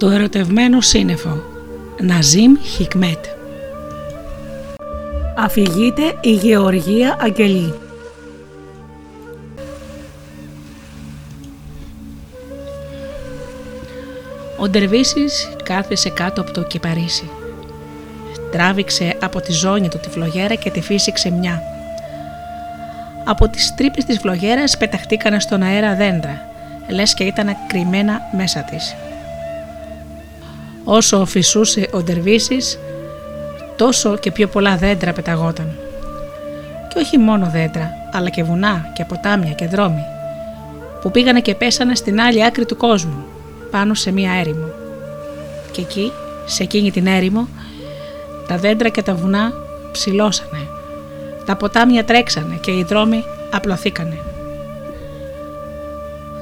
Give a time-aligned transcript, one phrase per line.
[0.00, 1.42] Το ερωτευμένο σύννεφο
[2.00, 3.24] Ναζίμ Χικμέτ
[5.36, 7.74] Αφηγείται η Γεωργία Αγγελή
[14.58, 17.30] Ο Ντερβίσης κάθισε κάτω από το κυπαρίσι.
[18.52, 21.62] Τράβηξε από τη ζώνη του τη φλογέρα και τη φύσηξε μια.
[23.24, 26.40] Από τις τρύπες της φλογέρας πεταχτήκανε στον αέρα δέντρα,
[26.88, 28.94] λες και ήταν κρυμμένα μέσα της.
[30.92, 32.78] Όσο φυσούσε ο Ντερβίσης,
[33.76, 35.78] τόσο και πιο πολλά δέντρα πεταγόταν.
[36.88, 40.02] Και όχι μόνο δέντρα, αλλά και βουνά και ποτάμια και δρόμοι,
[41.00, 43.24] που πήγανε και πέσανε στην άλλη άκρη του κόσμου,
[43.70, 44.66] πάνω σε μία έρημο.
[45.72, 46.12] Και εκεί,
[46.46, 47.48] σε εκείνη την έρημο,
[48.48, 49.52] τα δέντρα και τα βουνά
[49.92, 50.66] ψηλώσανε.
[51.46, 54.18] Τα ποτάμια τρέξανε και οι δρόμοι απλωθήκανε.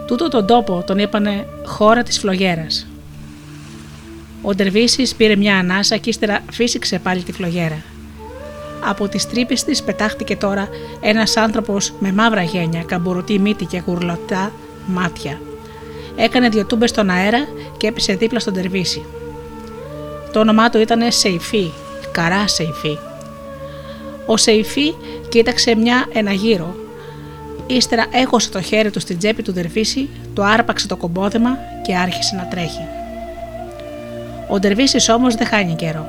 [0.06, 2.86] Τούτο τον τόπο τον είπανε χώρα της φλογέρας.
[4.42, 7.83] Ο Ντερβίσης πήρε μια ανάσα και ύστερα φύσηξε πάλι τη φλογέρα.
[8.84, 10.69] Από τις τρύπες της πετάχτηκε τώρα
[11.00, 14.53] ένας άνθρωπος με μαύρα γένια, καμπουρωτή μύτη και γουρλωτά
[14.86, 15.41] μάτια.
[16.17, 19.05] Έκανε δύο τούμπες στον αέρα και έπεσε δίπλα στον Τερβίση.
[20.33, 21.70] Το όνομά του ήταν Σεϊφή,
[22.12, 22.98] καρά Σεϊφή.
[24.27, 24.95] Ο Σεϊφή
[25.28, 26.77] κοίταξε μια ένα γύρο.
[27.67, 32.36] Ύστερα έχωσε το χέρι του στην τσέπη του Τερβίση, το άρπαξε το κομπόδεμα και άρχισε
[32.36, 32.97] να τρέχει.
[34.48, 36.06] Ο Ντερβίσης όμως δεν χάνει καιρό.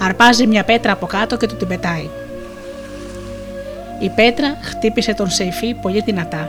[0.00, 2.08] Αρπάζει μια πέτρα από κάτω και του την πετάει.
[4.00, 6.48] Η πέτρα χτύπησε τον Σεϊφή πολύ δυνατά,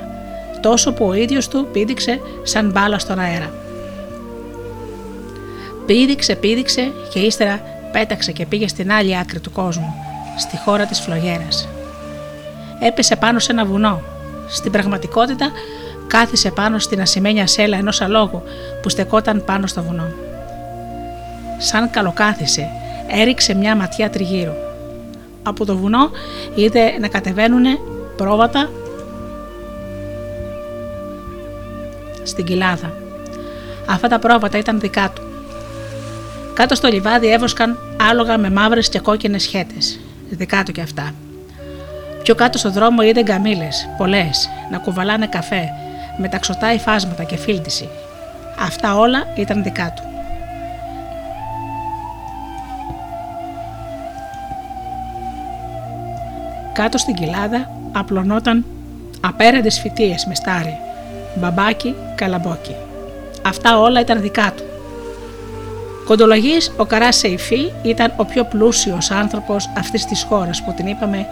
[0.62, 3.54] τόσο που ο ίδιος του πήδηξε σαν μπάλα στον αέρα.
[5.86, 9.94] Πήδηξε, πήδηξε και ύστερα πέταξε και πήγε στην άλλη άκρη του κόσμου,
[10.38, 11.68] στη χώρα της Φλογέρας.
[12.80, 14.02] Έπεσε πάνω σε ένα βουνό.
[14.50, 15.52] Στην πραγματικότητα
[16.08, 18.44] κάθισε πάνω στην ασημένια σέλα ενός αλόγου
[18.82, 20.25] που στεκόταν πάνω στο βουνό
[21.58, 22.70] σαν καλοκάθισε,
[23.08, 24.56] έριξε μια ματιά τριγύρω.
[25.44, 26.10] Από το βουνό
[26.56, 27.66] είδε να κατεβαίνουν
[28.18, 28.70] πρόβατα
[32.24, 32.94] στην κοιλάδα.
[33.90, 35.22] Αυτά τα πρόβατα ήταν δικά του.
[36.54, 37.78] Κάτω στο λιβάδι έβοσκαν
[38.10, 40.00] άλογα με μαύρες και κόκκινες σχέτες,
[40.30, 41.14] δικά του κι αυτά.
[42.24, 45.70] Πιο κάτω στο δρόμο είδε γκαμίλες, πολλές, να κουβαλάνε καφέ,
[46.18, 47.90] με ταξωτά υφάσματα και φίλτιση.
[48.60, 50.15] Αυτά όλα ήταν δικά του.
[56.76, 58.66] Κάτω στην κοιλάδα απλωνόταν
[59.22, 60.78] απέραντες φυτίες με στάρι,
[61.36, 62.76] μπαμπάκι, καλαμπόκι.
[63.42, 64.64] Αυτά όλα ήταν δικά του.
[66.06, 71.28] Κοντολογής ο Καράς Σεϊφή ήταν ο πιο πλούσιος άνθρωπος αυτής της χώρας που την είπαμε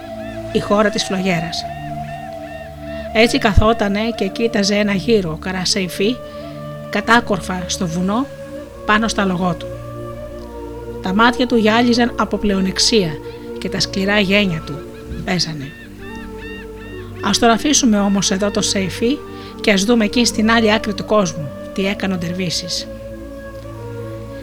[0.52, 1.64] η χώρα της φλογέρας.
[3.12, 6.16] Έτσι καθότανε και κοίταζε ένα γύρο ο Καράς Σεϊφή
[6.90, 8.26] κατάκορφα στο βουνό
[8.86, 9.66] πάνω στα λογό του.
[11.02, 13.10] Τα μάτια του γυάλιζαν από πλεονεξία
[13.58, 14.78] και τα σκληρά γένια του
[15.24, 15.72] παίζανε.
[17.26, 19.18] Ας τον αφήσουμε όμως εδώ το Σεϊφί
[19.60, 22.88] και ας δούμε εκεί στην άλλη άκρη του κόσμου τι έκανε ο Ντερβίσης.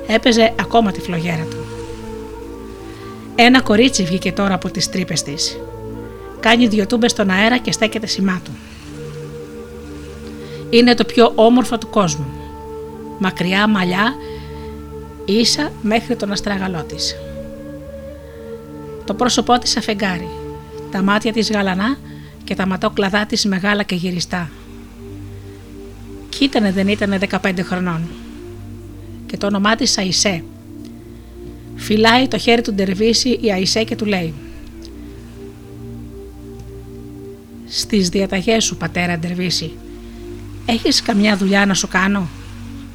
[0.07, 1.57] Έπαιζε ακόμα τη φλογέρα του.
[3.35, 5.59] Ένα κορίτσι βγήκε τώρα από τις τρύπες της.
[6.39, 8.51] Κάνει δυο τούμπες στον αέρα και στέκεται σημά του.
[10.69, 12.25] Είναι το πιο όμορφο του κόσμου.
[13.19, 14.13] Μακριά μαλλιά,
[15.25, 17.15] ίσα μέχρι τον αστράγαλό της.
[19.05, 20.29] Το πρόσωπό της αφεγγάρει
[20.91, 21.97] τα μάτια της γαλανά
[22.44, 24.50] και τα ματόκλαδά της μεγάλα και γυριστά.
[26.29, 28.02] Κι ήτανε δεν ήτανε 15 χρονών.
[29.25, 30.44] Και το όνομά της Αϊσέ.
[31.75, 34.34] Φυλάει το χέρι του Ντερβίση η Αϊσέ και του λέει
[37.68, 39.72] «Στις διαταγές σου πατέρα Ντερβίση,
[40.66, 42.29] έχεις καμιά δουλειά να σου κάνω;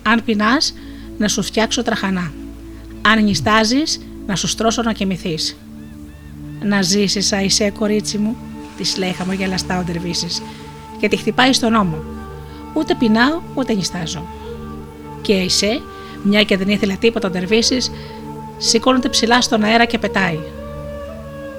[0.02, 0.74] Αν πεινάς,
[1.18, 2.32] να σου φτιάξω τραχανά.
[3.02, 5.56] Αν νιστάζεις, να σου στρώσω να κοιμηθείς.
[6.62, 8.36] Να ζήσεις, Αϊσέ, κορίτσι μου,
[8.76, 10.42] της λέει χαμογελαστά ο Ντερβίσης,
[10.98, 11.96] και τη χτυπάει στον ώμο.
[12.74, 14.26] Ούτε πεινάω, ούτε νιστάζω.
[15.22, 15.80] Και η Αϊσέ,
[16.22, 17.90] μια και δεν ήθελε τίποτα ο Ντερβίσης,
[18.56, 20.38] σηκώνεται ψηλά στον αέρα και πετάει.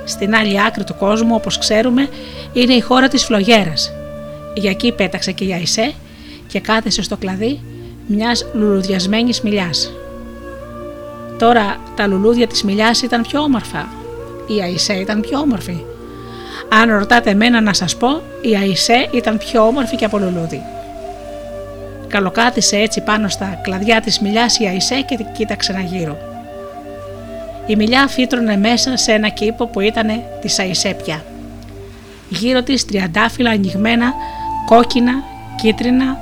[0.05, 2.09] Στην άλλη άκρη του κόσμου, όπως ξέρουμε,
[2.53, 3.91] είναι η χώρα της Φλογέρας.
[4.55, 5.93] Για εκεί πέταξε και η Αϊσέ
[6.47, 7.59] και κάθεσε στο κλαδί
[8.07, 9.93] μιας λουλουδιασμένης μιλιάς.
[11.37, 13.87] Τώρα τα λουλούδια της μιλιάς ήταν πιο όμορφα
[14.47, 15.83] η Αϊσέ ήταν πιο όμορφη.
[16.69, 20.61] Αν ρωτάτε εμένα να σας πω, η Αϊσέ ήταν πιο όμορφη και από λουλούδι.
[22.07, 26.17] Καλοκάτισε έτσι πάνω στα κλαδιά της μιλιάς η Αϊσέ και κοίταξε ένα γύρω.
[27.65, 30.07] Η μιλιά φύτρωνε μέσα σε ένα κήπο που ήταν
[30.41, 31.23] της Αϊσέ πια.
[32.29, 34.13] Γύρω της τριαντάφυλλα ανοιγμένα,
[34.65, 35.13] κόκκινα,
[35.61, 36.17] κίτρινα,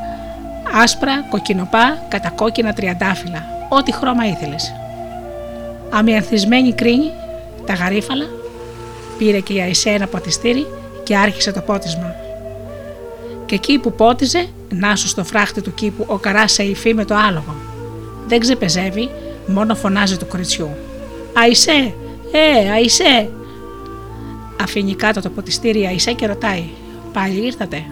[0.83, 4.73] Άσπρα, κοκκινοπά, κατακόκκινα τριαντάφυλλα, ό,τι χρώμα ήθελες.
[5.89, 7.11] Αμιανθισμένη κρίνη,
[7.65, 8.25] τα γαρίφαλα,
[9.17, 10.65] πήρε και η Αϊσέ ένα ποτιστήρι
[11.03, 12.15] και άρχισε το πότισμα.
[13.45, 17.15] Και εκεί που πότιζε, να σου στο φράχτη του κήπου ο καράς υφή με το
[17.15, 17.55] άλογο.
[18.27, 19.09] Δεν ξεπεζεύει,
[19.47, 20.69] μόνο φωνάζει του κοριτσιού.
[21.33, 21.93] Αϊσέ,
[22.31, 23.29] ε, Αϊσέ.
[24.61, 26.63] Αφήνει κάτω το ποτιστήρι η Αϊσέ και ρωτάει,
[27.13, 27.85] πάλι ήρθατε;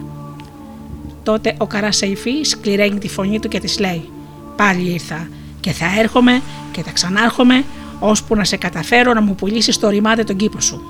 [1.22, 4.08] Τότε ο καράς υφή σκληραίνει τη φωνή του και της λέει,
[4.56, 5.28] πάλι ήρθα
[5.60, 6.42] και θα έρχομαι
[6.72, 7.64] και θα ξανάρχομαι
[7.98, 10.82] ώσπου να σε καταφέρω να μου πουλήσεις το ρημάδι τον κήπο σου.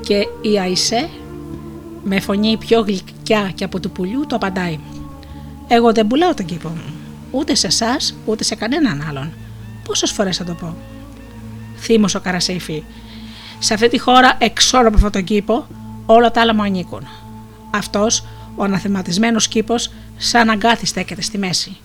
[0.00, 1.08] Και η Αϊσέ
[2.04, 4.78] με φωνή πιο γλυκιά και από του πουλιού το απαντάει.
[5.68, 6.94] Εγώ δεν πουλάω τον κήπο μου.
[7.30, 9.32] Ούτε σε εσάς, ούτε σε κανέναν άλλον.
[9.84, 10.76] Πόσες φορές θα το πω.
[11.76, 12.82] Θύμω ο Καρασέιφη.
[13.58, 15.66] Σε αυτή τη χώρα, εξόρω από αυτόν τον κήπο,
[16.06, 17.06] όλα τα άλλα μου ανήκουν.
[17.70, 18.24] Αυτός,
[18.56, 21.76] ο αναθεματισμένος κήπος, σαν αγκάθι στέκεται στη μέση.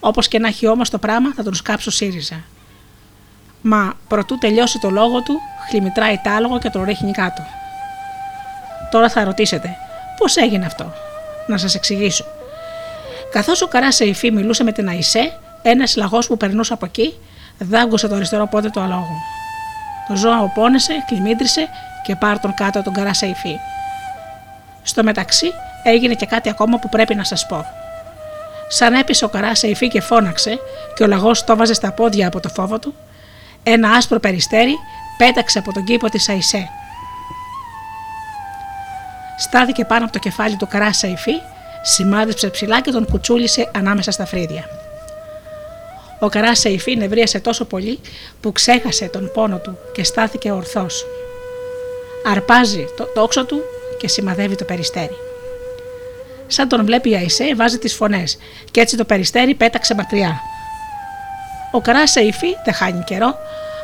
[0.00, 2.40] Όπως και να έχει όμως το πράγμα, θα τον σκάψω ΣΥΡΙΖΑ.
[3.62, 7.42] Μα προτού τελειώσει το λόγο του, χλιμητράει τ' άλογο και τον ρίχνει κάτω.
[8.90, 9.76] Τώρα θα ρωτήσετε,
[10.18, 10.92] πώς έγινε αυτό;
[11.46, 12.24] Να σας εξηγήσω.
[13.32, 17.14] Καθώς ο Καρά Σεϊφή μιλούσε με την Αϊσέ, ένας λαγός που περνούσε από εκεί
[17.58, 19.16] δάγκωσε το αριστερό πόδι του αλόγου.
[20.08, 21.68] Το ζώο οπώνεσε, κλιμίντρισε
[22.02, 23.56] και πάρ τον κάτω τον Καρά Σεϊφή.
[24.82, 25.52] Στο μεταξύ
[25.90, 27.64] έγινε και κάτι ακόμα που πρέπει να σας πω.
[28.68, 30.58] Σαν έπεισε ο Καράς Σεϊφή και φώναξε
[30.94, 32.94] και ο λαγός το βάζε στα πόδια από το φόβο του,
[33.62, 34.74] ένα άσπρο περιστέρι
[35.18, 36.68] πέταξε από τον κήπο της Αϊσέ
[39.36, 41.32] στάθηκε πάνω από το κεφάλι του Καράς Σαϊφή,
[41.82, 44.64] σημάδεψε ψηλά και τον κουτσούλησε ανάμεσα στα φρύδια.
[46.18, 48.00] Ο Καράς Σαϊφή νευρίασε τόσο πολύ
[48.40, 51.06] που ξέχασε τον πόνο του και στάθηκε ορθός.
[52.26, 53.60] Αρπάζει το τόξο του
[53.98, 55.25] και σημαδεύει το περιστέρι.
[56.46, 58.38] Σαν τον βλέπει η Αϊσέ, βάζει τις φωνές
[58.70, 60.40] και έτσι το περιστέρι πέταξε μακριά.
[61.72, 63.34] Ο Καρά Σεϊφή δεν χάνει καιρό,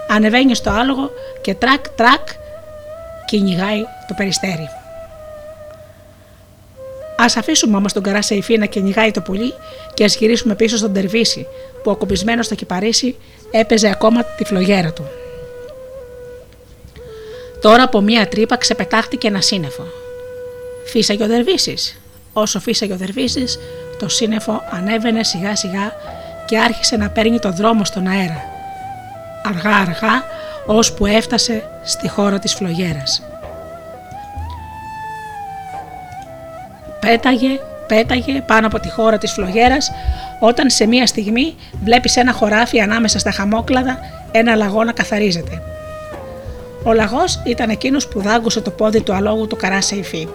[0.08, 1.10] ανεβαίνει στο άλογο
[1.40, 2.28] και τρακ τρακ
[3.24, 4.68] κυνηγάει το περιστέρι.
[7.16, 9.54] Ας αφήσουμε όμως τον Καρά Σεϊφή να κυνηγάει το πουλί
[9.94, 11.46] και ας γυρίσουμε πίσω στον Δερβίση,
[11.82, 13.16] που ακουμπισμένος στο κυπαρίσσι
[13.50, 15.10] έπαιζε ακόμα τη φλογέρα του.
[17.60, 19.86] Τώρα από μία τρύπα ξεπετάχτηκε ένα σύννεφο.
[20.84, 22.01] Φύσαγε ο Δερβίση.
[22.32, 23.44] Όσο φύσαγε ο Δερβίση,
[23.98, 25.92] το σύννεφο ανέβαινε σιγά σιγά
[26.46, 28.40] και άρχισε να παίρνει το δρόμο στον αέρα.
[29.44, 30.24] Αργά αργά,
[30.66, 33.22] ώσπου έφτασε στη χώρα της φλογέρας.
[37.00, 39.90] Πέταγε, πέταγε πάνω από τη χώρα της φλογέρας
[40.40, 41.54] όταν σε μία στιγμή
[41.84, 43.98] βλέπεις ένα χωράφι ανάμεσα στα χαμόκλαδα
[44.30, 45.62] ένα λαγό να καθαρίζεται.
[46.84, 50.28] Ο λαγός ήταν εκείνος που δάγκωσε το πόδι του αλόγου του καρά υφή.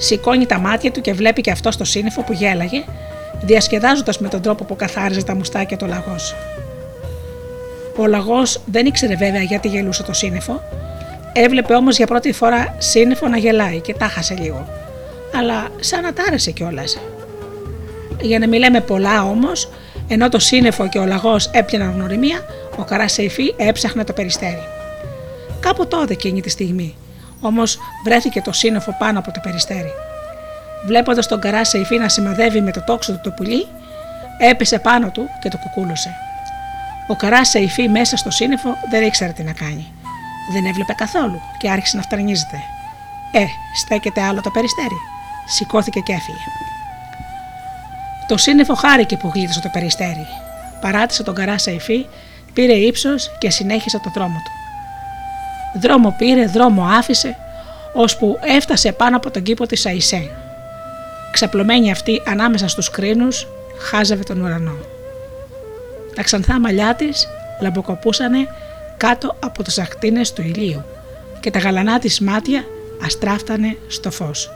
[0.00, 2.84] Σηκώνει τα μάτια του και βλέπει και αυτό το σύννεφο που γέλαγε,
[3.42, 6.34] διασκεδάζοντας με τον τρόπο που καθάριζε τα μουστάκια του λαγός.
[7.96, 10.62] Ο λαγός δεν ήξερε βέβαια γιατί γελούσε το σύννεφο,
[11.32, 14.66] έβλεπε όμως για πρώτη φορά σύννεφο να γελάει και τάχασε λίγο
[15.36, 16.98] αλλά σαν να τ' άρεσε κιόλας.
[18.20, 19.68] Για να μην λέμε πολλά όμως,
[20.08, 22.44] ενώ το σύννεφο και ο λαγός έπιαναν γνωριμία,
[22.76, 24.62] ο Καρά Σεϊφή έψαχνε το περιστέρι.
[25.60, 26.96] Κάπου τότε εκείνη τη στιγμή,
[27.40, 29.92] όμως βρέθηκε το σύννεφο πάνω από το περιστέρι.
[30.86, 33.66] Βλέποντας τον Καρά Σεϊφή να σημαδεύει με το τόξο του το πουλί,
[34.38, 36.14] έπεσε πάνω του και το κουκούλωσε.
[37.06, 39.92] Ο Καρά Σεϊφή μέσα στο σύννεφο δεν ήξερε τι να κάνει.
[40.52, 42.56] Δεν έβλεπε καθόλου και άρχισε να φταρνίζεται.
[43.32, 43.44] Ε,
[43.76, 45.00] στέκεται άλλο το περιστέρι
[45.50, 46.38] σηκώθηκε και έφυγε.
[48.28, 50.26] Το σύννεφο χάρηκε που γλίτωσε το περιστέρι.
[50.80, 52.06] Παράτησε τον καρά Σαϊφή,
[52.52, 54.59] πήρε ύψος και συνέχισε το δρόμο του.
[55.74, 57.36] Δρόμο πήρε, δρόμο άφησε,
[57.92, 60.30] ώσπου έφτασε πάνω από τον κήπο της Αϊσέ.
[61.32, 63.46] Ξαπλωμένη αυτή ανάμεσα στους κρίνους,
[63.78, 64.76] χάζευε τον ουρανό.
[66.14, 67.28] Τα ξανθά μαλλιά της
[67.60, 68.48] λαμποκοπούσανε
[68.96, 70.84] κάτω από τις ακτίνες του ηλίου
[71.40, 72.64] και τα γαλανά της μάτια
[73.04, 74.52] αστράφτανε στο φως.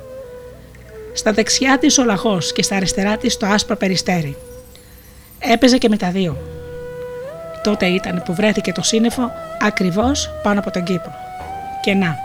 [1.12, 4.36] Στα δεξιά της ο λαγό και στα αριστερά της το άσπρο περιστέρι.
[5.38, 6.53] Έπαιζε και με τα δύο.
[7.64, 9.30] Τότε ήταν που βρέθηκε το σύννεφο
[9.60, 11.12] ακριβώς πάνω από τον κήπο.
[11.82, 12.16] Και να.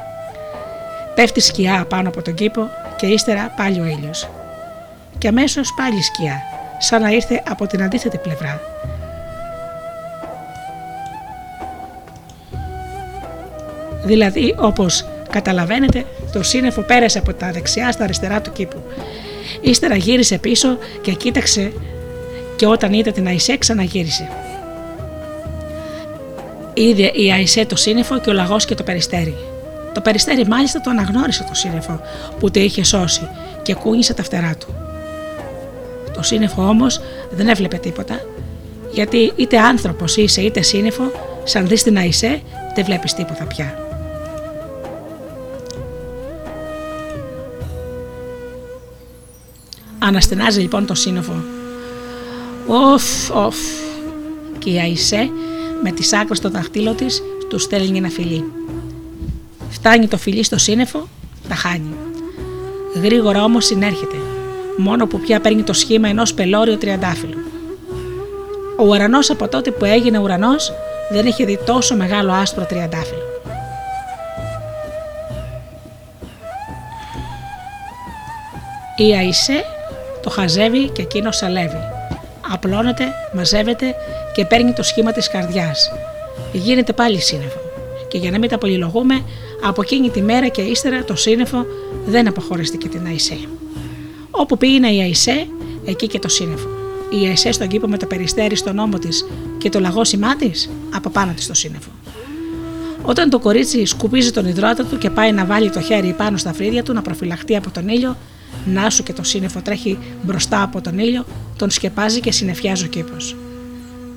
[1.16, 4.30] Πέφτει σκιά πάνω από τον κήπο και ύστερα πάλι ο ήλιος.
[5.18, 6.42] Και αμέσως πάλι σκιά,
[6.78, 8.62] σαν να ήρθε από την αντίθετη πλευρά.
[14.04, 18.84] Δηλαδή όπως καταλαβαίνετε το σύννεφο πέρασε από τα δεξιά στα αριστερά του κήπου.
[19.62, 21.72] Ύστερα γύρισε πίσω και κοίταξε
[22.56, 24.30] και όταν είδε την Αϊσέ ξαναγύρισε.
[26.80, 29.36] Είδε η Αϊσέ το σύννεφο και ο λαγός και το περιστέρι.
[29.94, 32.02] Το περιστέρι μάλιστα το αναγνώρισε το σύννεφο
[32.40, 33.28] που το είχε σώσει
[33.62, 34.76] και κούνησε τα φτερά του.
[36.14, 38.20] Το σύννεφο όμως δεν έβλεπε τίποτα,
[38.92, 41.04] γιατί είτε άνθρωπος είσαι είτε σύννεφο,
[41.44, 42.42] σαν δεις την Αϊσέ,
[42.76, 43.78] δεν βλέπεις τίποτα πια.
[50.00, 51.44] Αναστενάζει λοιπόν το σύννεφο.
[52.68, 53.58] Οφ, οφ.
[54.60, 55.30] Και η Αϊσέ
[55.84, 58.44] με τις άκρες στο δαχτύλο της του στέλνει ένα φιλί.
[59.70, 61.08] Φτάνει το φιλί στο σύννεφο,
[61.50, 61.94] τα χάνει.
[63.02, 64.16] Γρήγορα όμως συνέρχεται,
[64.78, 67.40] μόνο που πια παίρνει το σχήμα ενός πελώριου τριαντάφυλλου.
[68.78, 70.74] Ο ουρανός από τότε που έγινε ουρανός
[71.12, 73.24] δεν είχε δει τόσο μεγάλο άσπρο τριαντάφυλλο.
[78.96, 79.64] Η Αϊσέ
[80.24, 81.99] το χαζεύει και εκείνο σαλεύει.
[82.52, 83.96] Απλώνεται, μαζεύεται
[84.34, 85.92] και παίρνει το σχήμα της καρδιάς.
[86.52, 87.60] Γίνεται πάλι σύννεφο.
[88.08, 89.24] Και για να μην τα πολυλογούμε,
[89.64, 91.66] από εκείνη τη μέρα και ύστερα το σύννεφο
[92.06, 93.38] δεν αποχωρίστηκε την Αϊσέ.
[94.32, 95.48] Όπου πήγαινε η Αϊσέ,
[95.86, 96.68] εκεί και το σύννεφο.
[97.22, 99.26] Η Αϊσέ στον κήπο με το περιστέρι στον ώμο της
[99.58, 101.90] και το λαγόσιμά της, από πάνω της το σύννεφο.
[103.02, 106.54] Όταν το κορίτσι σκουπίζει τον υδρότα του και πάει να βάλει το χέρι πάνω στα
[106.54, 108.18] φρύδια του να προφυλαχτεί από τον ήλιο,
[108.66, 111.26] να σου και το σύννεφο τρέχει μπροστά από τον ήλιο,
[111.56, 113.36] τον σκεπάζει και συνεφιάζει ο κήπος.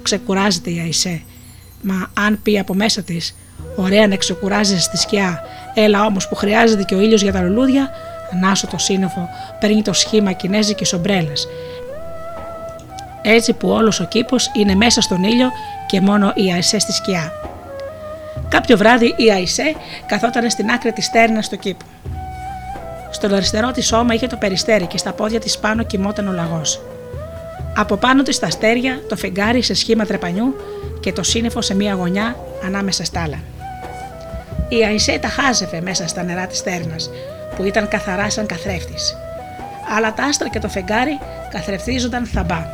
[0.03, 1.23] Ξεκουράζεται η Αϊσέ,
[1.83, 3.37] μα αν πει από μέσα της,
[3.77, 5.41] ωραία να ξεκουράζει στη σκιά,
[5.75, 7.91] έλα όμως που χρειάζεται και ο ήλιος για τα λουλούδια,
[8.33, 9.29] ανάσω το σύννεφο,
[9.61, 11.33] παίρνει το σχήμα κινέζικη ομπρέλα.
[13.23, 15.51] Έτσι που όλος ο κήπος είναι μέσα στον ήλιο
[15.87, 17.33] και μόνο η Αϊσέ στη σκιά.
[18.49, 19.75] Κάποιο βράδυ η Αϊσέ
[20.07, 21.85] καθόταν στην άκρη της στέρνα στο κήπο.
[23.13, 26.81] Στον αριστερό της σώμα είχε το περιστέρι και στα πόδια της πάνω κοιμόταν ο λαγός.
[27.77, 30.57] Από πάνω της τα αστέρια, το φεγγάρι σε σχήμα τρεπανιού
[31.01, 33.39] και το σύννεφο σε μία γωνιά ανάμεσα στα άλλα.
[34.69, 36.97] Η Αϊσέ τα χάζευε μέσα στα νερά της στέρνα,
[37.57, 39.17] που ήταν καθαρά σαν καθρέφτης.
[39.97, 41.19] Αλλά τα άστρα και το φεγγάρι
[41.51, 42.67] καθρεφτίζονταν θαμπά.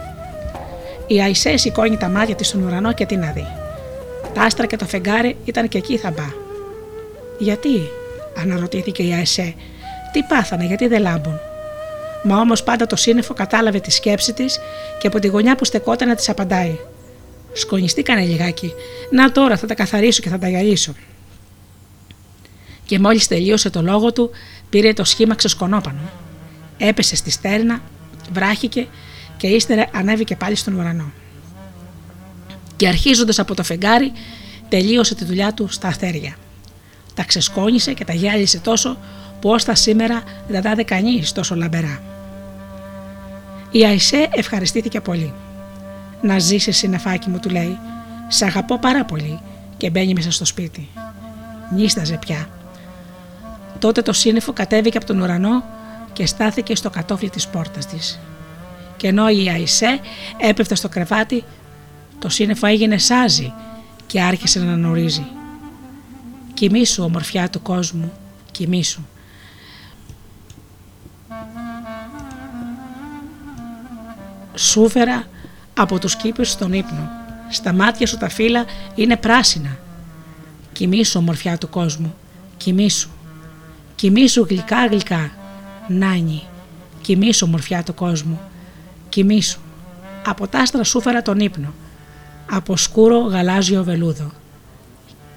[1.07, 3.47] Η Αϊσέ σηκώνει τα μάτια της στον ουρανό και τι να δει.
[4.35, 6.27] Τα άστρα και το φεγγάρι ήταν και εκεί θαμπά.
[7.39, 7.91] Γιατί,
[8.41, 9.55] αναρωτήθηκε η Αϊσέ,
[10.13, 11.41] τι πάθανε, γιατί δεν λάμπουν.
[12.23, 14.59] Μα όμως πάντα το σύννεφο κατάλαβε τη σκέψη της
[14.99, 16.79] και από τη γωνιά που στεκόταν να της απαντάει.
[17.53, 18.73] Σκονιστήκανε λιγάκι.
[19.11, 20.95] Να τώρα θα τα καθαρίσω και θα τα γυαλίσω.
[22.85, 24.31] Και μόλις τελείωσε το λόγο του,
[24.71, 26.11] πήρε το σχήμα ξεσκονόπανο.
[26.79, 27.81] Έπεσε στη στέρνα,
[28.33, 28.87] βράχηκε
[29.37, 31.13] και ύστερα ανέβηκε πάλι στον ουρανό.
[32.77, 34.13] Και αρχίζοντας από το φεγγάρι,
[34.69, 36.37] τελείωσε τη δουλειά του στα αστέρια.
[37.15, 38.99] Τα ξεσκόνησε και τα γυάλισε τόσο
[39.41, 42.01] που ως τα σήμερα δεν τα κανεί τόσο λαμπερά.
[43.71, 45.33] Η Αϊσέ ευχαριστήθηκε πολύ.
[46.23, 47.79] Να ζήσεις, συνεφάκι μου, του λέει.
[48.29, 49.41] Σε αγαπώ πάρα πολύ
[49.77, 50.89] και μπαίνει μέσα στο σπίτι.
[51.75, 52.49] Νίσταζε πια.
[53.79, 55.65] Τότε το σύννεφο κατέβηκε από τον ουρανό
[56.13, 58.19] και στάθηκε στο κατόφλι της πόρτας της.
[58.97, 60.01] Και ενώ η Αϊσέ
[60.39, 61.45] έπεφτε στο κρεβάτι,
[62.19, 63.53] το σύννεφο έγινε σάζι
[64.07, 65.27] και άρχισε να νορίζει.
[66.55, 68.13] Κοιμήσου, ομορφιά του κόσμου,
[68.51, 69.01] κοιμήσου.
[74.59, 75.25] Σούφερα
[75.75, 77.11] από τους κήπους στον ύπνο.
[77.51, 79.79] Στα μάτια σου τα φύλλα είναι πράσινα.
[80.73, 82.15] Κοιμήσου ομορφιά του κόσμου,
[82.57, 83.09] κοιμήσου.
[83.95, 85.31] Κοιμήσου γλυκά γλυκά,
[85.89, 86.43] νάνι.
[87.01, 88.41] Κοιμήσου ομορφιά του κόσμου,
[89.09, 89.61] κοιμήσου.
[90.27, 91.75] Από τα άστρα σούφερα τον ύπνο,
[92.51, 94.31] από σκούρο γαλάζιο βελούδο.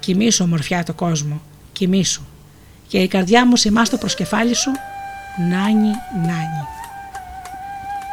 [0.00, 2.22] Κοιμήσου ομορφιά του κόσμου, κοιμήσου.
[2.88, 4.70] Και η καρδιά μου σημάς στο προσκεφάλι σου,
[5.48, 5.90] νάνι,
[6.26, 6.81] νάνι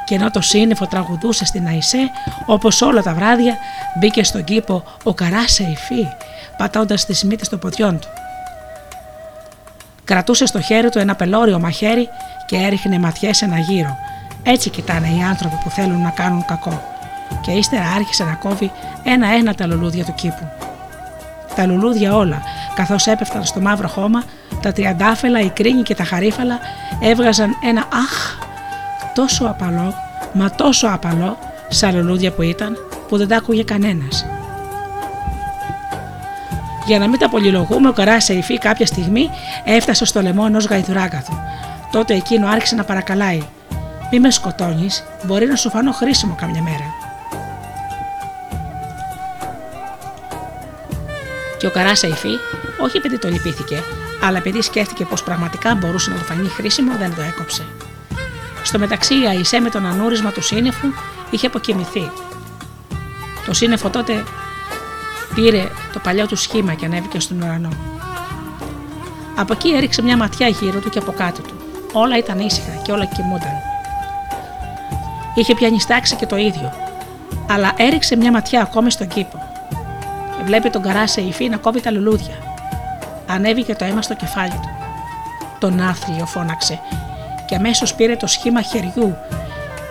[0.10, 2.12] και ενώ το σύννεφο τραγουδούσε στην Αϊσέ,
[2.46, 3.58] όπως όλα τα βράδια
[4.00, 6.08] μπήκε στον κήπο ο Καράσε υφή,
[6.58, 8.08] πατώντας τις μύτες των ποδιών του.
[10.04, 12.10] Κρατούσε στο χέρι του ένα πελώριο μαχαίρι
[12.46, 13.98] και έριχνε ματιές ένα γύρο.
[14.44, 16.82] Έτσι κοιτάνε οι άνθρωποι που θέλουν να κάνουν κακό.
[17.42, 18.72] Και ύστερα άρχισε να κόβει
[19.04, 20.48] ένα-ένα τα λουλούδια του κήπου.
[21.56, 22.42] Τα λουλούδια όλα,
[22.75, 24.24] καθώς έπεφταν στο μαύρο χώμα,
[24.62, 26.60] τα τριαντάφυλλα, η κρίνη και τα χαρίφαλα
[27.01, 28.38] έβγαζαν ένα αχ
[29.20, 29.94] τόσο απαλό,
[30.34, 31.38] μα τόσο απαλό,
[31.70, 34.26] σαν λουλούδια που ήταν, που δεν τα άκουγε κανένας.
[36.86, 39.30] Για να μην τα πολυλογούμε, ο Καρά Σεϊφή κάποια στιγμή
[39.64, 41.34] έφτασε στο λαιμό ενός γαϊδουράγκαθου.
[41.92, 43.42] Τότε εκείνο άρχισε να παρακαλάει:
[44.12, 46.86] Μη με σκοτώνεις, μπορεί να σου φανώ χρήσιμο καμιά μέρα.
[51.58, 52.34] Και ο Καρά Σεϊφή,
[52.84, 53.84] όχι επειδή το λυπήθηκε,
[54.24, 57.64] αλλά επειδή σκέφτηκε πως πραγματικά μπορούσε να του φανεί χρήσιμο, δεν το έκοψε.
[58.70, 60.88] Στο μεταξύ η Αϊσέ με τον ανούρισμα του σύννεφου
[61.30, 62.12] είχε αποκοιμηθεί.
[63.46, 64.24] Το σύννεφο τότε
[65.36, 67.70] πήρε το παλιό του σχήμα και ανέβηκε στον ουρανό.
[69.36, 71.54] Από εκεί έριξε μια ματιά γύρω του και από κάτω του.
[71.94, 73.54] Όλα ήταν ήσυχα και όλα κοιμούνταν.
[75.36, 76.74] Είχε πιάνει στάξη και το ίδιο,
[77.50, 79.40] αλλά έριξε μια ματιά ακόμη στον κήπο.
[80.46, 82.36] Βλέπει τον καρά σε υφή να κόβει τα λουλούδια.
[83.28, 84.70] Ανέβηκε το αίμα στο κεφάλι του.
[85.60, 86.80] Τον άθλιο φώναξε
[87.50, 89.18] και αμέσως πήρε το σχήμα χεριού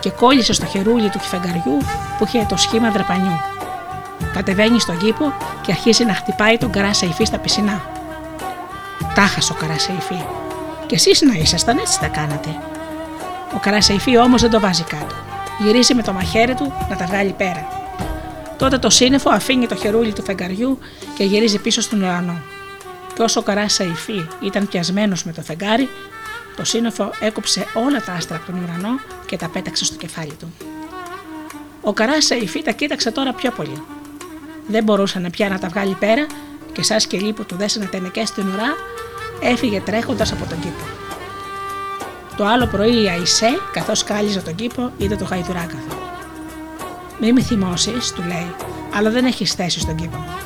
[0.00, 1.78] και κόλλησε στο χερούλι του φεγγαριού
[2.18, 3.40] που είχε το σχήμα δραπανιού.
[4.32, 7.82] Κατεβαίνει στον κήπο και αρχίζει να χτυπάει τον καρά υφή στα πισινά.
[9.14, 10.24] Τάχα ο καρά υφή.
[10.86, 12.48] Και εσείς να ήσασταν έτσι τα κάνατε.
[13.54, 15.14] Ο καρά υφή όμως δεν το βάζει κάτω.
[15.58, 17.68] Γυρίζει με το μαχαίρι του να τα βγάλει πέρα.
[18.56, 20.78] Τότε το σύννεφο αφήνει το χερούλι του φεγγαριού
[21.16, 22.40] και γυρίζει πίσω στον ουρανό.
[23.14, 25.88] Και όσο ο καρά υφή ήταν πιασμένος με το φεγγάρι,
[26.58, 30.52] το σύννεφο έκοψε όλα τα άστρα από τον ουρανό και τα πέταξε στο κεφάλι του.
[31.80, 33.82] Ο καρά Σαϊφή τα κοίταξε τώρα πιο πολύ.
[34.66, 36.26] Δεν μπορούσε να πια να τα βγάλει πέρα
[36.72, 38.76] και σαν σκελί που του δέσανε τενεκές στην ουρά,
[39.40, 40.84] έφυγε τρέχοντας από τον κήπο.
[42.36, 45.96] Το άλλο πρωί η Αϊσέ, καθώς κάλυζε τον κήπο, είδε το γαϊδουράκαθο.
[47.20, 48.54] Μη με θυμώσεις, του λέει,
[48.94, 50.38] αλλά δεν έχεις θέση στον κήπο μου.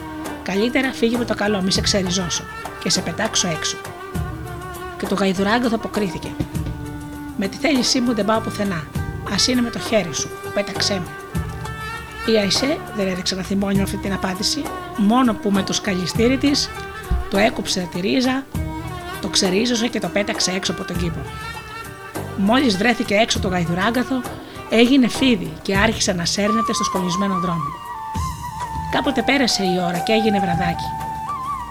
[0.42, 2.44] Καλύτερα φύγει με το καλό, μη σε ξεριζώσω
[2.82, 3.76] και σε πετάξω έξω
[5.02, 6.28] και το γαϊδουράγκο αποκρίθηκε.
[7.36, 8.76] Με τη θέλησή μου δεν πάω πουθενά.
[9.24, 12.32] Α είναι με το χέρι σου, πέταξέ με.
[12.32, 14.62] Η Αϊσέ δεν έδειξε να θυμώνει αυτή την απάντηση,
[14.96, 16.70] μόνο που με το σκαλιστήρι της
[17.30, 18.44] το έκοψε τη ρίζα,
[19.20, 21.20] το ξερίζωσε και το πέταξε έξω από τον κήπο.
[22.36, 24.22] Μόλις βρέθηκε έξω το γαϊδουράγκαθο,
[24.70, 27.68] έγινε φίδι και άρχισε να σέρνεται στο σκολισμένο δρόμο.
[28.92, 30.88] Κάποτε πέρασε η ώρα και έγινε βραδάκι.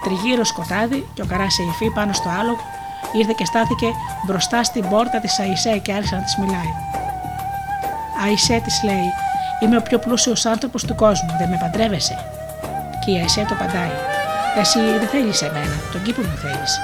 [0.03, 2.79] Τριγύρω σκοτάδι και ο καράσεϊφή πάνω στο άλογο
[3.13, 3.88] ήρθε και στάθηκε
[4.25, 6.72] μπροστά στην πόρτα της Αϊσέ και άρχισε να της μιλάει.
[8.24, 9.10] Αϊσέ της λέει:
[9.60, 12.17] Είμαι ο πιο πλούσιος άνθρωπος του κόσμου, δεν με παντρεύεσαι.
[13.06, 13.95] Και η Αϊσέ το παντάει.
[14.60, 16.80] Εσύ δεν θέλεις εμένα, τον κήπο μου θέλεις.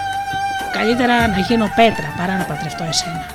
[0.72, 3.26] Καλύτερα να γίνω πέτρα παρά να παντρευτώ εσένα.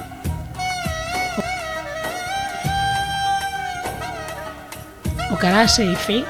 [5.33, 6.25] Ο Καράσε Ιφή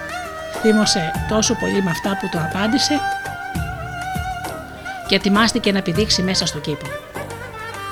[0.60, 3.00] θύμωσε τόσο πολύ με αυτά που το απάντησε
[5.12, 6.86] και ετοιμάστηκε να πηδήξει μέσα στο κήπο.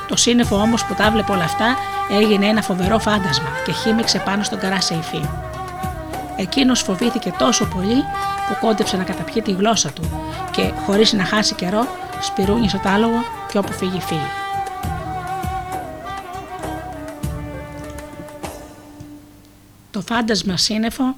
[0.09, 1.77] Το σύννεφο όμως που τα βλέπε όλα αυτά
[2.11, 5.29] έγινε ένα φοβερό φάντασμα και χύμιξε πάνω στον καρά υφή.
[6.37, 8.05] Εκείνος φοβήθηκε τόσο πολύ
[8.49, 10.11] που κόντεψε να καταπιεί τη γλώσσα του
[10.51, 11.87] και χωρίς να χάσει καιρό
[12.21, 14.31] σπυρούνισε το άλογο και όπου φύγει φύγει.
[19.91, 21.15] Το φάντασμα σύννεφο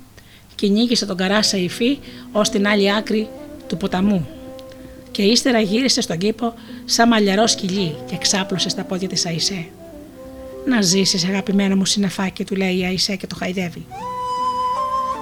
[0.54, 1.98] κυνήγησε τον καράσα υφή
[2.32, 3.28] ως την άλλη άκρη
[3.68, 4.41] του ποταμού
[5.12, 9.66] και ύστερα γύρισε στον κήπο σαν μαλλιαρός σκυλί και ξάπλωσε στα πόδια της Αϊσέ.
[10.66, 13.86] Να ζήσεις, αγαπημένο μου συνεφάκι, του λέει η Αϊσέ και το χαϊδεύει.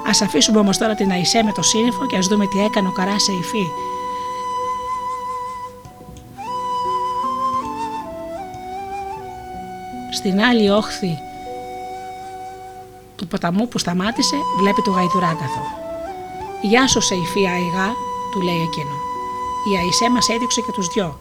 [0.05, 2.93] Α αφήσουμε όμως τώρα την Αϊσέ με το σύννεφο και ας δούμε τι έκανε ο
[2.93, 3.67] καράς υφή.
[10.13, 11.19] Στην άλλη όχθη
[13.17, 15.79] του ποταμού που σταμάτησε βλέπει το γαϊδουράγκαθο.
[16.63, 17.95] «Γεια σου Σεϊφή Αϊγά»,
[18.31, 19.10] του λέει εκείνο.
[19.69, 21.21] Η Αϊσέ μας έδειξε και τους δυο.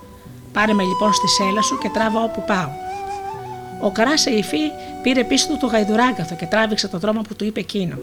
[0.54, 2.70] Πάρε με λοιπόν στη σέλα σου και τράβα όπου πάω.
[3.82, 4.72] Ο Καρά Σεϊφή
[5.02, 7.98] πήρε πίσω του το γαϊδουράγκαθο και τράβηξε το δρόμο που του είπε εκείνο.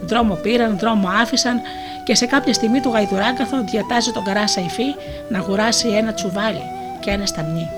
[0.00, 1.60] Δρόμο πήραν, δρόμο άφησαν
[2.04, 4.94] και σε κάποια στιγμή το γαϊδουράγκαθο διατάζει τον Καρά Σεϊφή
[5.28, 6.62] να αγοράσει ένα τσουβάλι
[7.00, 7.68] και ένα σταμνί.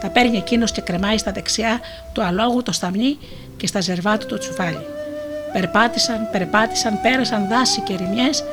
[0.00, 1.80] Τα παίρνει εκείνος και κρεμάει στα δεξιά
[2.12, 3.18] του αλόγου το σταμνί
[3.56, 4.86] και στα ζερβά του το τσουβάλι.
[5.52, 8.44] Περπάτησαν, περπάτησαν, πέρασαν δάση και ρημιές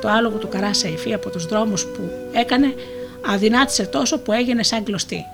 [0.00, 2.74] το άλογο του καρά υφή από τους δρόμους που έκανε
[3.26, 5.24] αδυνάτησε τόσο που έγινε σαν κλωστή.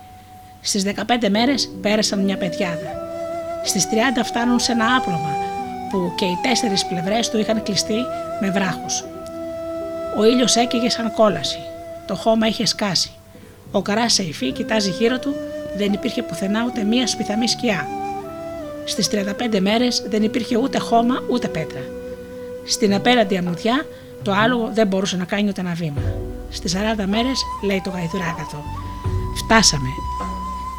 [0.60, 3.06] Στις 15 μέρες πέρασαν μια πεδιάδα.
[3.64, 5.36] Στις 30 φτάνουν σε ένα άπλωμα
[5.90, 7.96] που και οι τέσσερις πλευρές του είχαν κλειστεί
[8.40, 9.04] με βράχους.
[10.18, 11.58] Ο ήλιος έκαιγε σαν κόλαση.
[12.06, 13.10] Το χώμα είχε σκάσει.
[13.70, 15.34] Ο καρά υφή κοιτάζει γύρω του,
[15.76, 17.86] δεν υπήρχε πουθενά ούτε μία σπιθαμή σκιά.
[18.84, 21.80] Στις 35 μέρες δεν υπήρχε ούτε χώμα ούτε πέτρα.
[22.64, 23.86] Στην απέραντη αμμουδιά
[24.22, 26.00] το άλογο δεν μπορούσε να κάνει ούτε ένα βήμα.
[26.50, 28.62] Στις 40 μέρες, λέει το γαϊδουράκαθο,
[29.36, 29.88] φτάσαμε.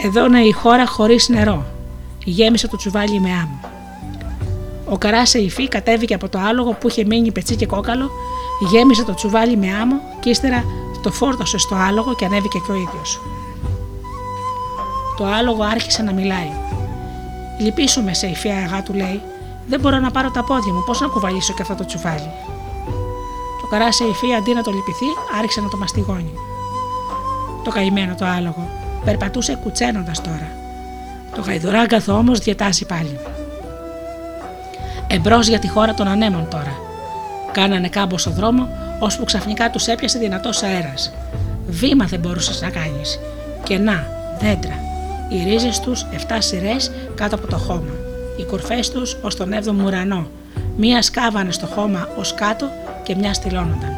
[0.04, 1.66] Εδώ είναι η χώρα χωρίς νερό.
[2.24, 3.60] Γέμισε το τσουβάλι με άμμο.
[4.90, 8.12] Ο καράσε υφή κατέβηκε από το άλογο που είχε μείνει πετσί και κόκαλο,
[8.72, 10.64] γέμισε το τσουβάλι με άμμο και ύστερα
[11.02, 13.22] το φόρτωσε στο άλογο και ανέβηκε και ο ίδιος.
[15.18, 16.52] Το άλογο άρχισε να μιλάει.
[17.60, 19.22] Λυπήσουμε σε υφή αγά του λέει,
[19.68, 22.30] δεν μπορώ να πάρω τα πόδια μου, πώς να κουβαλήσω και αυτό το τσουβάλι
[23.70, 25.06] καρά υφή αντί να το λυπηθεί,
[25.40, 26.34] άρχισε να το μαστιγώνει.
[27.64, 28.70] Το καημένο το άλογο
[29.06, 30.52] περπατούσε κουτσένοντας τώρα.
[31.36, 33.20] Το γαϊδουράγκαθο όμως διατάσσει πάλι.
[35.08, 36.78] Εμπρός για τη χώρα των ανέμων τώρα.
[37.52, 38.68] Κάνανε κάμπος στο δρόμο,
[39.00, 41.14] ώσπου ξαφνικά τους έπιασε δυνατός αέρας.
[41.68, 43.20] Βήμα δεν μπορούσες να κάνεις.
[43.64, 44.08] Και να,
[44.40, 44.80] δέντρα.
[45.30, 47.94] Οι ρίζες τους 7 σειρές κάτω από το χώμα.
[48.38, 50.28] Οι κορφέ τους ως τον 7ο ουρανό.
[50.78, 52.66] Μία σκάβανε στο χώμα ως κάτω
[53.10, 53.96] και μια στυλώνονταν.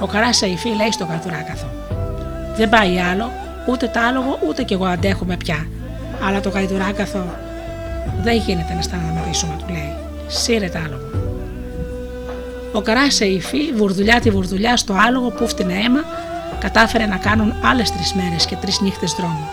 [0.00, 1.66] Ο καράς Σαϊφή λέει στο γαϊδουράκαθο.
[2.56, 3.30] Δεν πάει άλλο,
[3.66, 5.66] ούτε τ' άλογο, ούτε κι εγώ αντέχουμε πια.
[6.26, 7.24] Αλλά το γαϊδουράκαθο
[8.22, 9.92] δεν γίνεται να σταματήσουμε, του λέει.
[10.26, 11.10] Σύρε τ' άλογο.
[12.72, 16.00] Ο καράς Σαϊφή, βουρδουλιά τη βουρδουλιά στο άλογο που φτηνε αίμα,
[16.58, 19.48] κατάφερε να κάνουν άλλες τρεις μέρες και τρεις νύχτες δρόμο,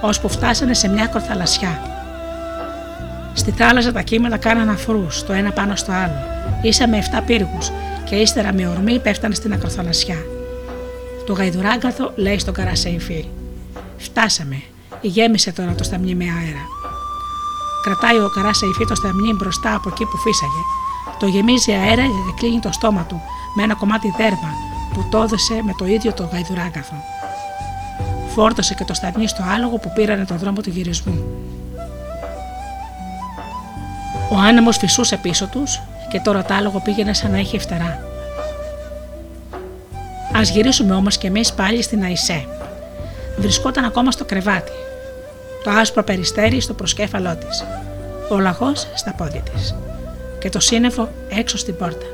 [0.00, 1.80] ώσπου φτάσανε σε μια κορθαλασσιά.
[3.32, 6.24] Στη θάλασσα τα κύματα κάναν αφρούς, το ένα πάνω στο άλλο,
[6.62, 7.70] ίσα με 7 πύργους,
[8.08, 10.16] και ύστερα με ορμή πέφτανε στην ακροθαλασσιά.
[11.26, 13.28] Το γαϊδουράγκαθο λέει στον Καρασέιφι.
[13.96, 14.62] Φτάσαμε.
[15.00, 16.64] Γέμισε τώρα το σταμνί με αέρα.
[17.82, 20.62] Κρατάει ο Καρασέιφι το σταμνί μπροστά από εκεί που φύσαγε.
[21.18, 23.22] Το γεμίζει αέρα και κλείνει το στόμα του
[23.56, 24.50] με ένα κομμάτι δέρμα
[24.94, 26.94] που το έδωσε με το ίδιο το γαϊδουράγκαθο.
[28.34, 31.24] Φόρτωσε και το σταμνί στο άλογο που πήρανε τον δρόμο του γυρισμού.
[34.30, 38.04] Ο άνεμος φυσούσε πίσω τους και τώρα το άλογο πήγαινε σαν να είχε φτερά.
[40.36, 42.44] Α γυρίσουμε όμως κι εμείς πάλι στην Αϊσέ.
[43.36, 44.72] Βρισκόταν ακόμα στο κρεβάτι.
[45.64, 47.64] Το άσπρο περιστέρι στο προσκέφαλό της.
[48.28, 49.74] Ο λαγός στα πόδια της.
[50.38, 52.06] Και το σύννεφο έξω στην πόρτα.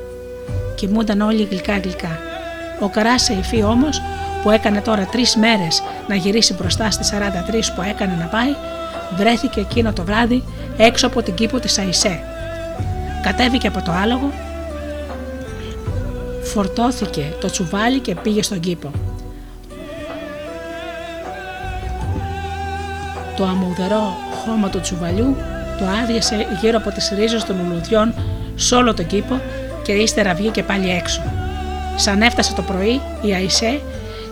[0.75, 2.19] Κοιμούνταν όλοι γλυκά-γλυκά.
[2.79, 4.01] Ο καράς υφή όμως,
[4.43, 8.55] που έκανε τώρα τρεις μέρες να γυρίσει μπροστά στις 43 που έκανε να πάει,
[9.15, 10.43] βρέθηκε εκείνο το βράδυ
[10.77, 12.32] έξω από την κήπο της Αϊσέ
[13.23, 14.31] Κατέβηκε από το άλογο,
[16.43, 18.91] φορτώθηκε το τσουβάλι και πήγε στον κήπο.
[23.35, 25.35] Το αμμουδερό χώμα του τσουβαλιού
[25.79, 28.13] το άδειασε γύρω από τις ρίζες των ουλουδιών
[28.55, 29.41] σε όλο τον κήπο
[29.83, 31.21] και ύστερα βγήκε πάλι έξω.
[31.95, 33.81] Σαν έφτασε το πρωί η Αϊσέ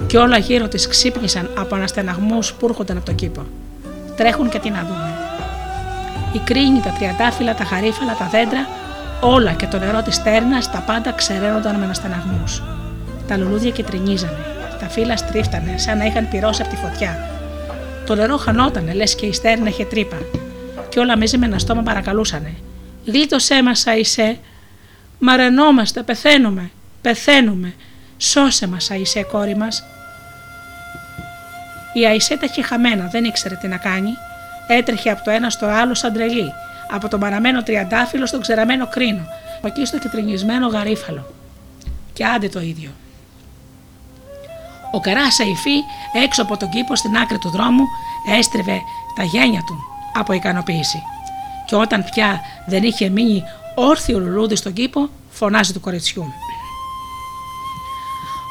[0.08, 3.42] και όλα γύρω της ξύπνησαν από αναστεναγμούς που έρχονταν από τον κήπο.
[4.16, 5.16] Τρέχουν και τι να δούμε.
[6.34, 8.68] Η κρίνη, τα τριαντάφυλλα, τα χαρίφαλα, τα δέντρα
[9.24, 12.64] Όλα και το νερό της τέρνας τα πάντα ξεραίνονταν με αναστεναγμούς.
[13.28, 14.46] Τα λουλούδια κυτρινίζανε,
[14.80, 17.30] τα φύλλα στρίφτανε σαν να είχαν πυρώσει από τη φωτιά.
[18.06, 20.18] Το νερό χανότανε, λες και η στέρνα είχε τρύπα.
[20.90, 22.54] Και όλα μαζί με ένα στόμα παρακαλούσανε.
[23.06, 24.38] Γλίτωσέ μας, Αϊσέ.
[25.20, 27.74] Μαρενόμαστε, πεθαίνουμε, πεθαίνουμε.
[28.18, 29.84] Σώσε μας, Αϊσέ, κόρη μας.
[31.94, 34.10] Η Αϊσέ τα είχε χαμένα, δεν ήξερε τι να κάνει.
[34.68, 36.54] Έτρεχε από το ένα στο άλλο σαν τρελή
[36.92, 39.26] από τον παραμένο τριαντάφυλλο στον ξεραμένο κρίνο,
[39.58, 41.26] από εκεί στο κυτρινισμένο γαρίφαλο.
[42.14, 42.90] Και άντε το ίδιο.
[44.92, 45.84] Ο καράς Σαϊφή
[46.24, 47.84] έξω από τον κήπο στην άκρη του δρόμου
[48.38, 48.82] έστριβε
[49.16, 49.76] τα γένια του
[50.14, 51.04] από ικανοποίηση.
[51.66, 53.44] Και όταν πια δεν είχε μείνει
[53.76, 56.34] όρθιο λουλούδι στον κήπο, φωνάζει του κοριτσιού.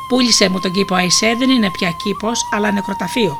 [0.08, 3.36] Πούλησε μου τον κήπο Αϊσέ, δεν είναι πια κήπος, αλλά νεκροταφείο.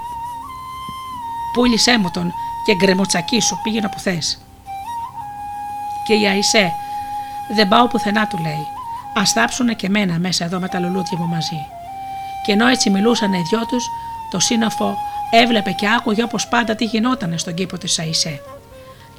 [1.53, 2.33] Πούλησε μου τον
[2.65, 4.39] και γκρεμοτσακί σου, πήγαινε που θες
[6.11, 6.73] και η Αϊσέ.
[7.49, 8.67] Δεν πάω πουθενά, του λέει.
[9.19, 11.67] Α θάψουνε και μένα μέσα εδώ με τα λουλούδια μου μαζί.
[12.45, 13.85] Και ενώ έτσι μιλούσαν οι δυο τους,
[14.31, 14.99] το σύνοφο
[15.31, 18.41] έβλεπε και άκουγε όπως πάντα τι γινόταν στον κήπο της Αϊσέ.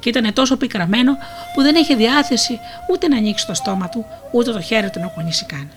[0.00, 1.12] Και ήταν τόσο πικραμένο
[1.54, 5.06] που δεν είχε διάθεση ούτε να ανοίξει το στόμα του, ούτε το χέρι του να
[5.06, 5.70] κουνήσει καν.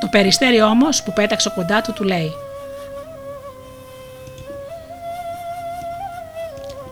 [0.00, 2.32] Το περιστέρι όμως που πέταξε κοντά του του λέει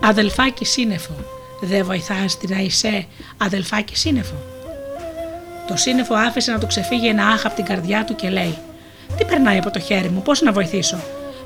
[0.06, 1.14] Αδελφάκι σύννεφο,
[1.60, 4.34] δεν βοηθάς την Αϊσέ, αδελφάκι σύννεφο.
[5.66, 8.58] Το σύννεφο άφησε να του ξεφύγει ένα άχα από την καρδιά του και λέει:
[9.16, 10.96] Τι περνάει από το χέρι μου, πώς να βοηθήσω;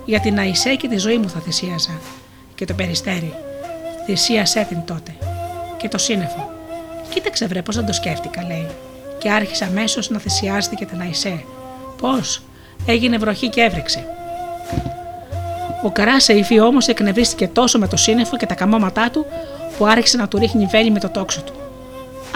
[0.04, 2.00] Για την Αϊσέ και τη ζωή μου θα θυσίαζα.
[2.54, 3.34] Και το περιστέρι.
[4.04, 5.14] Θυσίασέ την τότε.
[5.76, 6.50] Και το σύννεφο.
[7.08, 8.66] Κοίταξε βρε πώς δεν το σκέφτηκα, λέει.
[9.18, 11.44] Και άρχισε αμέσως να θυσιάζεται και την Αϊσέ.
[12.00, 12.42] Πώς,
[12.86, 14.06] έγινε βροχή και έβρεξε.
[15.82, 19.26] Ο καράς Σεϊφή όμως εκνευρίστηκε τόσο με το σύννεφο και τα καμώματά του
[19.78, 21.52] που άρχισε να του ρίχνει βέλη με το τόξο του.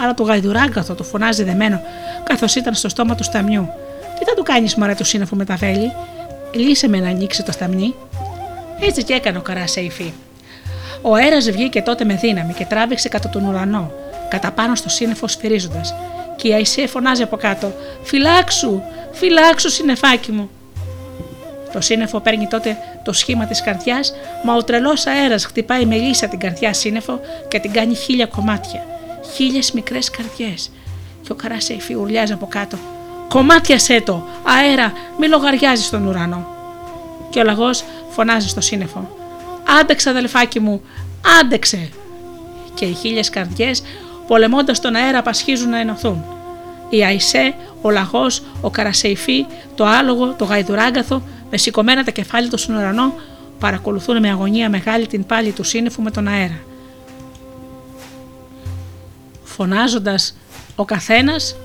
[0.01, 1.81] Αλλά το γαϊδουράγκαθο του φωνάζει δεμένο
[2.23, 3.69] καθώς ήταν στο στόμα του σταμιού.
[4.19, 5.91] Τι θα του κάνεις μωρέ το σύννεφο με τα βέλη,
[6.53, 7.95] λύσε με να ανοίξει το σταμνί.
[8.79, 10.13] Έτσι και έκανε ο καράς Σεϊφή.
[11.01, 13.91] Ο αέρας βγήκε τότε με δύναμη και τράβηξε κατά τον ουρανό,
[14.29, 15.95] κατά πάνω στο σύννεφο σφυρίζοντας.
[16.35, 20.49] Και η Αϊσέ φωνάζει από κάτω: Φυλάξου, φυλάξου, συνεφάκι μου.
[21.73, 24.13] Το σύννεφο παίρνει τότε το σχήμα της καρδιάς,
[24.43, 28.85] μα ο τρελός αέρας χτυπάει με λύσα την καρδιά σύννεφο και την κάνει χίλια κομμάτια.
[29.35, 30.71] Χίλιες μικρές καρδιές.
[31.23, 32.77] Και ο Καράσεϊφι ουρλιάζει από κάτω.
[33.27, 36.47] Κομμάτια σε το, αέρα, μη λογαριάζεις στον ουρανό.
[37.29, 39.17] Και ο λαγός φωνάζει στο σύννεφο.
[39.79, 40.81] Άντεξε, αδελφάκι μου,
[41.41, 41.89] άντεξε.
[42.73, 43.83] Και οι χίλιες καρδιές,
[44.27, 46.25] πολεμώντας τον αέρα, απασχίζουν να ενωθούν.
[46.89, 51.21] η Αϊσέ, ο Λαγός, ο Καρασεϊφή, το Άλογο, το Γαϊδουράγκαθο,
[51.55, 53.13] με σηκωμένα τα κεφάλια του στον ουρανό,
[53.59, 56.59] παρακολουθούν με αγωνία μεγάλη την πάλη του σύννεφου με τον αέρα.
[59.43, 60.37] Φωνάζοντας
[60.75, 61.55] ο καθένας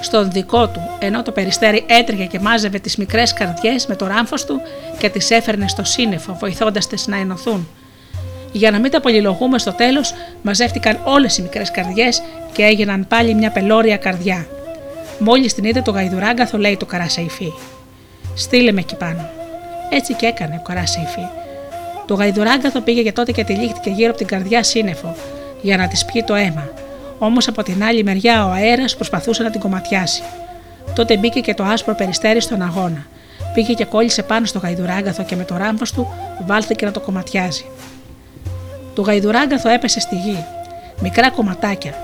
[0.00, 4.44] στον δικό του, ενώ το περιστέρι έτρεχε και μάζευε τις μικρές καρδιές με το ράμφος
[4.44, 4.60] του
[4.98, 7.68] και τις έφερνε στο σύννεφο, βοηθώντας τις να ενωθούν.
[8.52, 12.22] Για να μην τα πολυλογούμε στο τέλος, μαζεύτηκαν όλες οι μικρές καρδιές
[12.52, 14.46] και έγιναν πάλι μια πελώρια καρδιά.
[15.18, 17.52] Μόλις την είδε το γαϊδουράγκαθο, λέει το καρασαϊφί.
[18.38, 19.28] Στείλε με εκεί πάνω.
[19.90, 21.26] Έτσι και έκανε ο καρασαϊφί.
[22.06, 25.14] Το γαϊδουράγκαθο πήγε για τότε και τυλίχτηκε γύρω από την καρδιά σύννεφο,
[25.60, 26.68] για να της πιει το αίμα.
[27.18, 30.22] Όμως από την άλλη μεριά ο αέρας προσπαθούσε να την κομματιάσει.
[30.94, 33.06] Τότε μπήκε και το άσπρο περιστέρι στον αγώνα.
[33.54, 36.12] Πήγε και κόλλησε πάνω στο γαϊδουράγκαθο και με το ράμφο του
[36.46, 37.64] βάλθηκε να το κομματιάζει.
[38.94, 40.44] Το γαϊδουράγκαθο έπεσε στη γη.
[41.00, 41.94] Μικρά κομματάκια.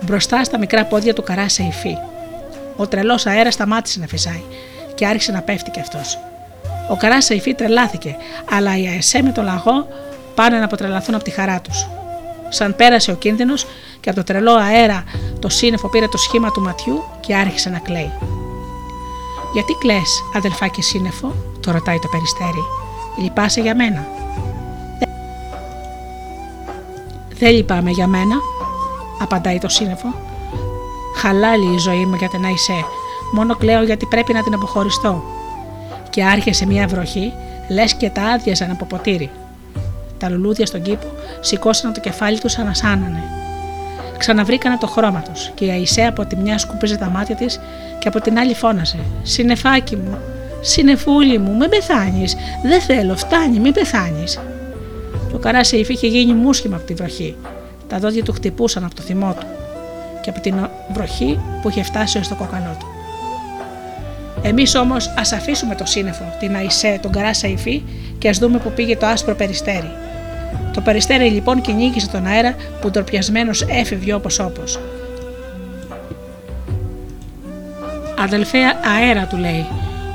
[0.00, 1.98] Μπροστά στα μικρά πόδια του καράσε η φύ.
[2.76, 4.42] Ο τρελός αέρας σταμάτησε να φυσάει
[4.94, 6.18] και άρχισε να πέφτει κι αυτός.
[6.88, 8.16] Ο καράσα η τρελάθηκε,
[8.50, 9.88] αλλά οι αεσέ με το λαγό
[10.34, 11.86] πάνε να αποτρελαθούν από τη χαρά τους.
[12.48, 13.66] Σαν πέρασε ο κίνδυνος
[14.00, 15.04] και από το τρελό αέρα
[15.38, 18.12] το σύννεφο πήρε το σχήμα του ματιού και άρχισε να κλαίει.
[19.52, 22.64] Γιατί κλαις, αδελφάκι σύννεφο, το ρωτάει το περιστέρι.
[23.18, 24.06] Λυπάσαι για μένα;
[27.38, 28.36] Δεν λυπάμαι για μένα,
[29.20, 30.33] απαντάει το σύννεφο.
[31.26, 32.84] Χαλάλη η ζωή μου για την Αϊσέ,
[33.32, 35.22] μόνο κλαίω γιατί πρέπει να την αποχωριστώ.
[36.10, 37.32] Και άρχισε μια βροχή,
[37.68, 39.30] λες και τα άδειαζαν από ποτήρι.
[40.18, 41.06] Τα λουλούδια στον κήπο
[41.40, 43.22] σηκώσαν το κεφάλι τους σαν ασάνανε.
[44.18, 47.60] Ξαναβρήκανε το χρώμα τους και η Αϊσέ από τη μια σκουπίζε τα μάτια της
[47.98, 50.18] και από την άλλη φώναζε: Συνεφάκι μου,
[50.60, 52.36] συνεφούλη μου, με πεθάνεις.
[52.62, 54.40] Δεν θέλω, φτάνει, μην πεθάνεις.
[55.32, 57.36] Το καράσι είχε γίνει μουσχημα από τη βροχή.
[57.88, 59.46] Τα δόντια του χτυπούσαν από το θυμό του
[60.24, 62.86] και από την βροχή που είχε φτάσει στο κόκαλό του.
[64.42, 67.82] Εμείς όμως ας αφήσουμε το σύννεφο, την Αϊσέ, τον καράσα υφή
[68.18, 69.90] και ας δούμε που πήγε το άσπρο περιστέρι.
[70.72, 74.80] Το περιστέρι λοιπόν κυνήγησε τον αέρα που ντροπιασμένος έφευγε όπως όπως.
[78.18, 78.58] Αδελφέ
[78.98, 79.66] αέρα, του λέει.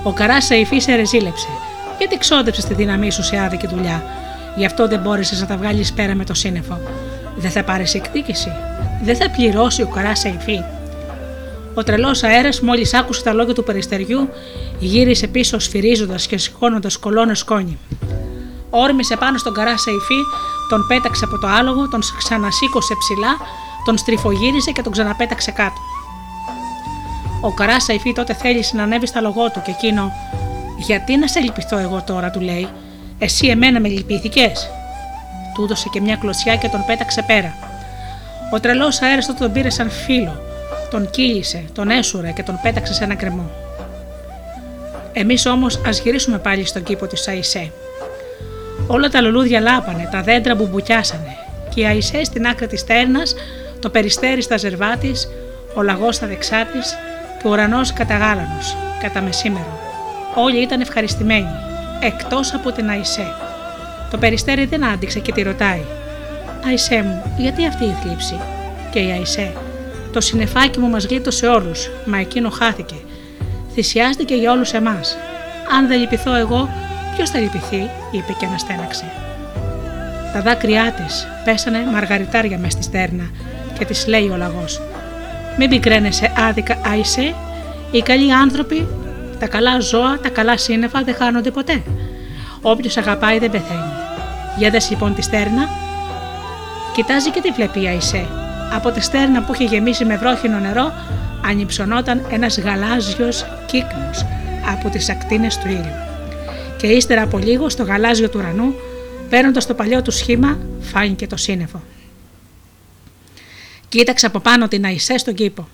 [0.03, 1.47] Ο καράσα υφή σε ρεζίλεψε.
[1.97, 4.03] Γιατί ξόδεψες τη δύναμή σου σε άδικη δουλειά;
[4.55, 6.79] Γι' αυτό δεν μπόρεσες να τα βγάλεις πέρα με το σύννεφο.
[7.35, 8.51] Δεν θα πάρεις εκδίκηση.
[9.03, 10.63] Δεν θα πληρώσει ο καράσα υφή.
[11.73, 14.29] Ο τρελός αέρας, μόλις άκουσε τα λόγια του περιστεριού,
[14.79, 17.77] γύρισε πίσω σφυρίζοντας και σηκώνοντας κολόνες σκόνη.
[18.69, 20.21] Όρμησε πάνω στον καρά Σαϊφή,
[20.69, 23.37] τον πέταξε από το άλογο, τον ξανασήκωσε ψηλά,
[23.85, 25.81] τον στριφογύρισε και τον ξαναπέταξε κάτω.
[27.41, 30.11] Ο καράς Σαϊφή τότε θέλησε να ανέβει στα λογό του και εκείνο,
[30.77, 32.67] Γιατί να σε λυπηθώ εγώ τώρα, του λέει,
[33.19, 34.69] Εσύ εμένα με λυπήθηκες.
[35.53, 37.68] Του έδωσε και μια κλωσιά και τον πέταξε πέρα.
[38.51, 40.41] Ο τρελός αέρας τότε τον πήρε σαν φίλο,
[40.89, 43.49] τον κύλησε, τον έσουρε και τον πέταξε σε ένα κρεμό.
[45.13, 47.71] Εμείς όμως ας γυρίσουμε πάλι στον κήπο τη Αϊσέ.
[48.87, 51.37] Όλα τα λουλούδια λάπανε, τα δέντρα μπουμπουκιάσανε
[51.73, 53.35] και η Αϊσέ στην άκρη της τέρνας,
[53.79, 55.29] το περιστέρι στα ζερβά της,
[55.73, 56.95] ο λαγός στα δεξιά της
[57.41, 58.57] και ο ουρανός καταγάλανο,
[59.01, 59.79] κατά μεσήμερο.
[60.35, 61.49] Όλοι ήταν ευχαριστημένοι,
[61.99, 63.27] εκτός από την Αϊσέ.
[64.11, 65.81] Το περιστέρι δεν άντυξε και τη ρωτάει:
[66.65, 68.39] Αϊσέ μου, γιατί αυτή η θλίψη;
[68.91, 69.51] Και η Αϊσέ,
[70.13, 72.95] το συνεφάκι μου μας γλίτωσε όλους, μα εκείνο χάθηκε.
[73.73, 75.17] Θυσιάστηκε για όλους εμάς.
[75.77, 76.69] Αν δεν λυπηθώ εγώ,
[77.15, 79.05] ποιος θα λυπηθεί, είπε και αναστέναξε.
[80.33, 83.29] Τα δάκρυά της πέσανε μαργαριτάρια μες στη στέρνα
[83.77, 84.81] και της λέει ο λαγός:
[85.57, 87.35] Μην πικραίνεσαι άδικα, Άισε,
[87.91, 88.87] οι καλοί άνθρωποι,
[89.39, 91.81] τα καλά ζώα, τα καλά σύννεφα δεν χάνονται ποτέ.
[92.61, 93.91] Όποιος αγαπάει δεν πεθαίνει.
[94.57, 95.69] Για δες λοιπόν τη στέρνα,
[96.99, 98.27] κοιτάζει και τη βλέπει η Αϊσέ.
[98.73, 100.93] Από τη στέρνα που είχε γεμίσει με βρόχινο νερό,
[101.45, 104.25] ανυψωνόταν ένας γαλάζιος κύκνος
[104.73, 105.95] από τις ακτίνες του ήλιου
[106.77, 108.73] και ύστερα από λίγο στο γαλάζιο του ουρανού,
[109.29, 111.81] παίρνοντας το παλιό του σχήμα, φάνηκε το σύννεφο.
[113.89, 115.67] Κοίταξε από πάνω την Αϊσέ στον κήπο.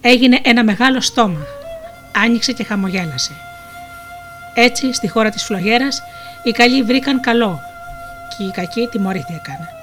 [0.00, 1.46] Έγινε ένα μεγάλο στόμα.
[2.24, 3.32] Άνοιξε και χαμογέλασε.
[4.54, 6.02] Έτσι, στη χώρα της φλογέρας,
[6.44, 7.60] οι καλοί βρήκαν καλό
[8.36, 9.80] και οι κακοί τιμωρήθηκαν.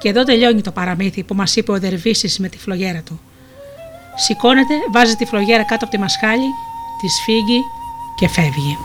[0.00, 3.20] Και εδώ τελειώνει το παραμύθι που μας είπε ο Δερβίσης με τη φλογέρα του.
[4.16, 6.48] Σηκώνεται, βάζει τη φλογέρα κάτω από τη μασχάλη
[7.00, 7.60] τη σφίγγει
[8.14, 8.76] και φεύγει.